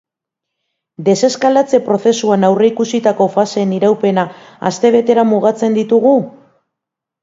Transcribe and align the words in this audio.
Deseskalatze 1.09 1.81
prozesuan 1.91 2.49
aurreikusitako 2.51 3.29
faseen 3.37 3.77
iraupena 3.81 4.27
astebetera 4.75 5.31
mugatzen 5.33 5.83
ditugu? 5.83 6.21